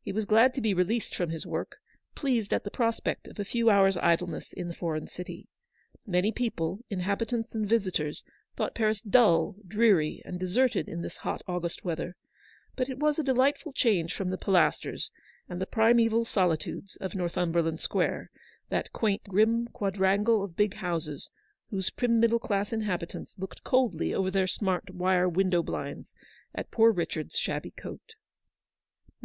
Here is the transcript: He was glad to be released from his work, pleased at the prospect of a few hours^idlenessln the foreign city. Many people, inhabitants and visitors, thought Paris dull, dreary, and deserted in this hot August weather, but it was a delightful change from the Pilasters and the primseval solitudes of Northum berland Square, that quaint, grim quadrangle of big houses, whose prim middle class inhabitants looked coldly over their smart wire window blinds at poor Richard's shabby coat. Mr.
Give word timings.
He 0.00 0.10
was 0.10 0.24
glad 0.24 0.54
to 0.54 0.62
be 0.62 0.72
released 0.72 1.14
from 1.14 1.28
his 1.28 1.44
work, 1.46 1.76
pleased 2.14 2.54
at 2.54 2.64
the 2.64 2.70
prospect 2.70 3.28
of 3.28 3.38
a 3.38 3.44
few 3.44 3.66
hours^idlenessln 3.66 4.68
the 4.68 4.74
foreign 4.74 5.06
city. 5.06 5.48
Many 6.06 6.32
people, 6.32 6.80
inhabitants 6.88 7.54
and 7.54 7.68
visitors, 7.68 8.24
thought 8.56 8.74
Paris 8.74 9.02
dull, 9.02 9.56
dreary, 9.68 10.22
and 10.24 10.40
deserted 10.40 10.88
in 10.88 11.02
this 11.02 11.18
hot 11.18 11.42
August 11.46 11.84
weather, 11.84 12.16
but 12.74 12.88
it 12.88 12.96
was 12.98 13.18
a 13.18 13.22
delightful 13.22 13.74
change 13.74 14.14
from 14.14 14.30
the 14.30 14.38
Pilasters 14.38 15.10
and 15.46 15.60
the 15.60 15.66
primseval 15.66 16.24
solitudes 16.24 16.96
of 17.02 17.12
Northum 17.14 17.52
berland 17.52 17.78
Square, 17.80 18.30
that 18.70 18.94
quaint, 18.94 19.24
grim 19.24 19.68
quadrangle 19.68 20.42
of 20.42 20.56
big 20.56 20.76
houses, 20.76 21.30
whose 21.68 21.90
prim 21.90 22.18
middle 22.18 22.38
class 22.38 22.72
inhabitants 22.72 23.38
looked 23.38 23.62
coldly 23.62 24.14
over 24.14 24.30
their 24.30 24.46
smart 24.48 24.88
wire 24.94 25.28
window 25.28 25.62
blinds 25.62 26.14
at 26.54 26.70
poor 26.70 26.90
Richard's 26.90 27.36
shabby 27.38 27.72
coat. 27.72 28.14
Mr. 29.22 29.24